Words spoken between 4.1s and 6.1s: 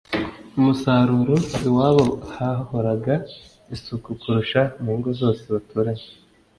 kurusha mu ngo zose baturanye.